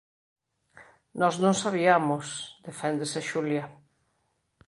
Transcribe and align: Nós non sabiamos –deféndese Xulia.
Nós 1.19 1.35
non 1.43 1.55
sabiamos 1.63 2.25
–deféndese 2.63 3.19
Xulia. 3.29 3.65